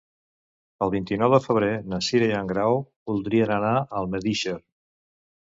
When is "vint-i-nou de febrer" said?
0.93-1.69